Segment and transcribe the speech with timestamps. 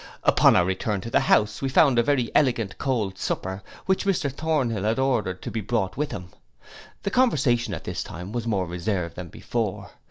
[0.23, 4.31] Upon our return to the house, we found a very elegant cold supper, which Mr
[4.31, 6.29] Thornhill had ordered to be brought with him.
[7.03, 9.91] The conversation at this time was more reserved than before.